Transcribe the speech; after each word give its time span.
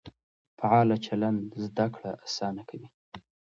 فعال 0.59 0.89
چلند 1.05 1.45
زده 1.63 1.85
کړه 1.95 2.11
اسانه 2.25 2.63
کوي. 2.69 2.87